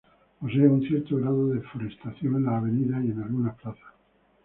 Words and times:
Posee 0.39 0.67
un 0.67 0.81
cierto 0.81 1.17
grado 1.17 1.45
de 1.49 1.61
Forestación 1.61 2.37
en 2.37 2.45
las 2.45 2.55
avenidas 2.55 3.05
y 3.05 3.11
en 3.11 3.21
algunas 3.21 3.55
plazas. 3.57 3.93